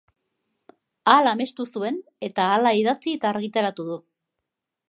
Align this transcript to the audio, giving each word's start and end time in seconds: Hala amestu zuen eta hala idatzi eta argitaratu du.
Hala 1.11 1.33
amestu 1.37 1.67
zuen 1.75 2.01
eta 2.31 2.49
hala 2.55 2.75
idatzi 2.81 3.17
eta 3.19 3.33
argitaratu 3.35 3.91
du. 3.93 4.03